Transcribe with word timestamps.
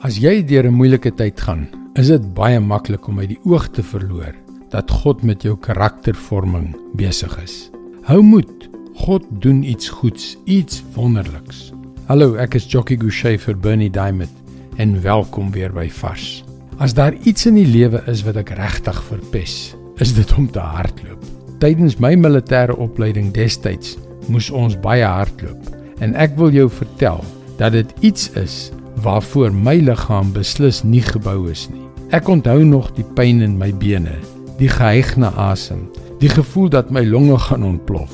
As 0.00 0.16
jy 0.16 0.38
deur 0.40 0.64
'n 0.64 0.78
moeilike 0.80 1.10
tyd 1.12 1.36
gaan, 1.44 1.66
is 1.92 2.08
dit 2.08 2.28
baie 2.32 2.56
maklik 2.60 3.04
om 3.08 3.18
uit 3.20 3.34
die 3.34 3.42
oog 3.44 3.66
te 3.68 3.82
verloor 3.82 4.32
dat 4.72 4.88
God 4.90 5.22
met 5.22 5.42
jou 5.44 5.58
karaktervorming 5.60 6.72
besig 6.96 7.34
is. 7.42 7.68
Hou 8.08 8.22
moed. 8.22 8.70
God 8.96 9.26
doen 9.44 9.62
iets 9.62 9.90
goeds, 9.92 10.38
iets 10.46 10.82
wonderliks. 10.96 11.72
Hallo, 12.08 12.36
ek 12.40 12.54
is 12.54 12.64
Jockey 12.64 12.96
Gouchee 12.96 13.36
vir 13.36 13.54
Bernie 13.54 13.90
Diamond 13.90 14.32
en 14.78 15.02
welkom 15.02 15.52
weer 15.52 15.70
by 15.72 15.90
Vars. 15.90 16.44
As 16.78 16.94
daar 16.94 17.12
iets 17.28 17.44
in 17.46 17.60
die 17.60 17.68
lewe 17.68 18.00
is 18.08 18.24
wat 18.24 18.36
ek 18.36 18.56
regtig 18.56 19.04
verpes, 19.04 19.76
is 20.00 20.14
dit 20.16 20.32
om 20.32 20.48
te 20.48 20.64
hardloop. 20.64 21.20
Tydens 21.60 22.00
my 22.00 22.14
militêre 22.16 22.72
opleiding 22.72 23.34
destyds 23.36 23.98
moes 24.28 24.48
ons 24.50 24.80
baie 24.80 25.04
hardloop 25.04 25.60
en 26.00 26.14
ek 26.14 26.40
wil 26.40 26.50
jou 26.50 26.70
vertel 26.70 27.20
dat 27.58 27.72
dit 27.72 27.92
iets 28.00 28.30
is 28.32 28.70
waarvoor 29.04 29.52
my 29.54 29.76
liggaam 29.80 30.32
beslis 30.32 30.82
nie 30.84 31.02
gebou 31.02 31.50
is 31.50 31.68
nie. 31.70 31.86
Ek 32.10 32.28
onthou 32.28 32.64
nog 32.64 32.90
die 32.96 33.06
pyn 33.16 33.42
in 33.42 33.56
my 33.58 33.70
bene, 33.72 34.16
die 34.58 34.68
gehyg 34.68 35.16
na 35.16 35.30
asem, 35.38 35.86
die 36.20 36.28
gevoel 36.28 36.68
dat 36.68 36.90
my 36.90 37.04
longe 37.06 37.38
gaan 37.38 37.64
ontplof. 37.64 38.12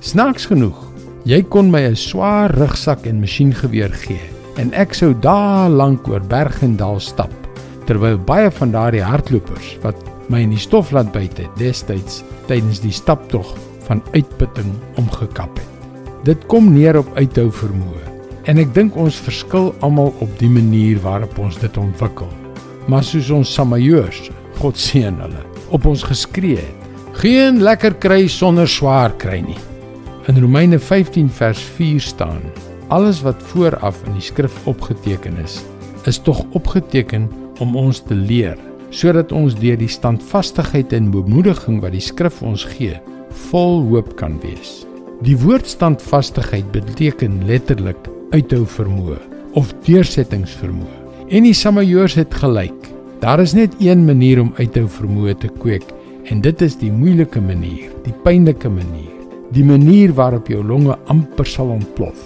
Snaaks 0.00 0.48
genoeg, 0.50 0.78
jy 1.24 1.42
kon 1.42 1.70
my 1.70 1.82
'n 1.88 1.96
swaar 1.96 2.50
rugsak 2.56 3.06
en 3.06 3.20
masjiengeweer 3.20 3.92
gee 3.92 4.20
en 4.56 4.72
ek 4.72 4.94
sou 4.94 5.14
daar 5.20 5.68
lank 5.70 6.08
oor 6.08 6.20
berg 6.20 6.62
en 6.62 6.76
dal 6.76 7.00
stap 7.00 7.32
terwyl 7.88 8.18
baie 8.18 8.50
van 8.50 8.72
daardie 8.72 9.02
hardlopers 9.02 9.74
wat 9.82 9.96
my 10.28 10.40
in 10.40 10.54
die 10.54 10.62
stof 10.62 10.92
laat 10.94 11.12
byt 11.12 11.38
het 11.38 11.58
destyds 11.60 12.22
tydens 12.48 12.80
die 12.80 12.94
staptog 12.94 13.56
van 13.88 14.00
uitputting 14.14 14.72
omgekap 14.96 15.58
het. 15.58 15.70
Dit 16.24 16.46
kom 16.46 16.72
neer 16.72 16.96
op 16.96 17.10
uithou 17.16 17.50
vermoë 17.52 18.13
en 18.50 18.60
ek 18.60 18.72
dink 18.76 18.96
ons 19.00 19.16
verskil 19.26 19.70
almal 19.84 20.12
op 20.24 20.32
die 20.40 20.50
manier 20.52 21.00
waarop 21.04 21.38
ons 21.40 21.56
dit 21.60 21.78
ontwikkel. 21.80 22.28
Maar 22.90 23.04
soos 23.06 23.30
ons 23.32 23.52
Samajeurs, 23.56 24.28
God 24.60 24.78
seën 24.78 25.16
hulle, 25.22 25.44
op 25.74 25.86
ons 25.88 26.04
geskree 26.04 26.60
het, 26.60 26.90
geen 27.20 27.62
lekker 27.64 27.96
kry 28.02 28.26
sonder 28.28 28.68
swaar 28.68 29.14
kry 29.22 29.40
nie. 29.44 29.58
In 30.28 30.40
Romeine 30.40 30.78
15 30.78 31.30
vers 31.32 31.60
4 31.76 32.00
staan: 32.00 32.42
Alles 32.92 33.22
wat 33.24 33.40
vooraf 33.52 34.02
in 34.08 34.18
die 34.18 34.24
skrif 34.24 34.54
opgeteken 34.68 35.36
is, 35.42 35.62
is 36.08 36.20
tog 36.20 36.44
opgeteken 36.52 37.30
om 37.64 37.76
ons 37.76 38.02
te 38.04 38.16
leer, 38.16 38.58
sodat 38.90 39.32
ons 39.32 39.56
deur 39.56 39.78
die 39.80 39.90
standvastigheid 39.90 40.92
en 40.92 41.12
bemoediging 41.14 41.80
wat 41.82 41.94
die 41.96 42.04
skrif 42.04 42.42
ons 42.44 42.66
gee, 42.76 42.98
vol 43.50 43.80
hoop 43.88 44.14
kan 44.20 44.36
wees. 44.44 44.82
Die 45.24 45.36
woord 45.40 45.66
standvastigheid 45.70 46.68
beteken 46.74 47.40
letterlik 47.48 48.10
uithou 48.34 48.64
vermoë 48.66 49.18
of 49.58 49.70
deursettingsvermoë. 49.86 51.02
En 51.30 51.46
die 51.46 51.54
Samajeurs 51.54 52.16
het 52.18 52.34
gelyk. 52.34 52.90
Daar 53.22 53.40
is 53.40 53.54
net 53.56 53.74
een 53.80 54.04
manier 54.04 54.40
om 54.42 54.52
uithou 54.58 54.84
vermoë 54.90 55.36
te 55.40 55.50
kweek 55.62 55.86
en 56.28 56.40
dit 56.44 56.64
is 56.64 56.74
die 56.80 56.90
moeilike 56.92 57.40
manier, 57.40 57.92
die 58.04 58.14
pynlike 58.24 58.68
manier, 58.68 59.12
die 59.54 59.64
manier 59.64 60.12
waarop 60.16 60.48
jou 60.50 60.64
longe 60.64 60.96
amper 61.12 61.46
sal 61.48 61.70
ontplof. 61.76 62.18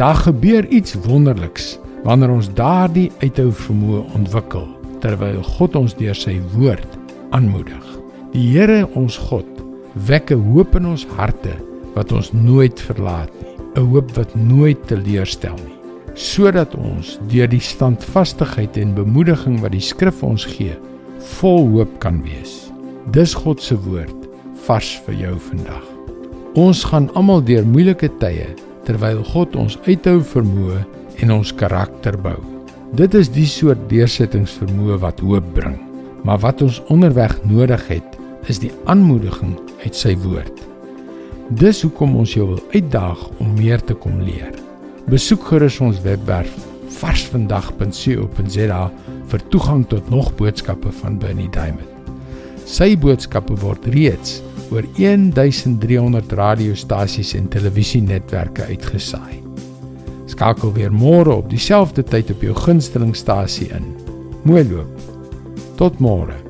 Daar 0.00 0.18
gebeur 0.24 0.66
iets 0.68 0.96
wonderliks 1.06 1.76
wanneer 2.02 2.32
ons 2.34 2.50
daardie 2.58 3.10
uithou 3.22 3.50
vermoë 3.52 4.02
ontwikkel 4.18 4.66
terwyl 5.02 5.42
God 5.56 5.76
ons 5.78 5.94
deur 5.98 6.16
sy 6.16 6.38
woord 6.56 6.98
aanmoedig. 7.36 7.86
Die 8.32 8.48
Here 8.54 8.86
ons 8.98 9.18
God 9.30 9.48
wek 10.08 10.32
'n 10.32 10.42
hoop 10.52 10.74
in 10.76 10.86
ons 10.86 11.06
harte 11.16 11.54
wat 11.94 12.12
ons 12.12 12.32
nooit 12.32 12.80
verlaat 12.80 13.30
nie, 13.42 13.51
'n 13.74 13.86
hoop 13.92 14.10
wat 14.16 14.34
nooit 14.34 14.78
teleurstel 14.86 15.56
nie, 15.56 15.78
sodat 16.14 16.74
ons 16.76 17.18
deur 17.32 17.48
die 17.48 17.62
standvastigheid 17.62 18.76
en 18.76 18.94
bemoediging 18.94 19.60
wat 19.62 19.72
die 19.72 19.80
skrif 19.80 20.22
ons 20.22 20.44
gee, 20.44 20.76
vol 21.38 21.68
hoop 21.72 21.98
kan 21.98 22.20
wees. 22.22 22.70
Dis 23.12 23.34
God 23.34 23.62
se 23.62 23.76
woord 23.88 24.28
vars 24.66 25.00
vir 25.06 25.14
jou 25.14 25.34
vandag. 25.50 25.84
Ons 26.54 26.84
gaan 26.84 27.08
almal 27.16 27.40
deur 27.42 27.64
moeilike 27.64 28.10
tye 28.20 28.50
terwyl 28.84 29.22
God 29.32 29.56
ons 29.56 29.78
uithou 29.86 30.20
vermoë 30.20 30.82
en 31.22 31.30
ons 31.30 31.52
karakter 31.54 32.18
bou. 32.18 32.36
Dit 32.92 33.14
is 33.16 33.30
die 33.32 33.48
soort 33.48 33.88
deursettingsvermoë 33.88 34.98
wat 35.00 35.22
hoop 35.24 35.46
bring. 35.56 35.78
Maar 36.28 36.42
wat 36.44 36.62
ons 36.62 36.82
onderweg 36.92 37.38
nodig 37.48 37.86
het, 37.88 38.18
is 38.50 38.60
die 38.62 38.70
aanmoediging 38.90 39.56
uit 39.82 39.96
sy 39.96 40.12
woord. 40.22 40.71
Dis 41.52 41.82
hoekom 41.84 42.14
ons 42.16 42.32
jou 42.32 42.46
wil 42.48 42.60
uitdaag 42.72 43.20
om 43.42 43.48
meer 43.58 43.82
te 43.84 43.92
kom 43.98 44.20
leer. 44.24 44.54
Besoek 45.10 45.42
gerus 45.50 45.80
ons 45.84 45.98
webwerf 46.04 46.52
varsvandag.co.za 46.96 48.78
vir 49.32 49.44
toegang 49.52 49.82
tot 49.90 50.08
nog 50.12 50.30
boodskappe 50.38 50.92
van 51.02 51.18
Bernie 51.20 51.50
Diamond. 51.52 52.14
Sy 52.64 52.94
boodskappe 52.96 53.56
word 53.60 53.84
reeds 53.92 54.38
oor 54.72 54.86
1300 54.96 56.32
radiostasies 56.38 57.34
en 57.36 57.50
televisienetwerke 57.52 58.70
uitgesaai. 58.70 59.42
Skakel 60.32 60.72
weer 60.78 60.94
môre 60.94 61.34
op 61.42 61.50
dieselfde 61.52 62.06
tyd 62.06 62.32
op 62.32 62.46
jou 62.46 62.56
gunstelingstasie 62.62 63.68
in. 63.76 63.92
Mooi 64.48 64.64
loop. 64.70 65.04
Tot 65.76 66.00
môre. 66.00 66.41